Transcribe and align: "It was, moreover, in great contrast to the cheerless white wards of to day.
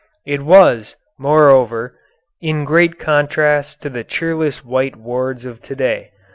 "It 0.25 0.41
was, 0.41 0.95
moreover, 1.19 1.93
in 2.41 2.65
great 2.65 2.97
contrast 2.97 3.83
to 3.83 3.89
the 3.91 4.03
cheerless 4.03 4.65
white 4.65 4.95
wards 4.95 5.45
of 5.45 5.61
to 5.61 5.75
day. 5.75 6.09